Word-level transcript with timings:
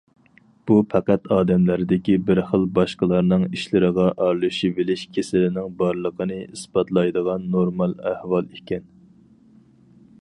بۇ 0.69 0.75
پەقەت 0.93 1.27
ئادەملەردىكى 1.35 2.15
بىر 2.29 2.41
خىل 2.47 2.65
باشقىلارنىڭ 2.77 3.45
ئىشلىرىغا 3.49 4.07
ئارىلىشىۋېلىش 4.15 5.05
كېسىلىنىڭ 5.19 5.69
بارلىقىنى 5.83 6.41
ئىسپاتلايدىغان 6.47 7.49
نورمال 7.57 7.95
ئەھۋال 8.15 8.53
ئىكەن. 8.59 8.91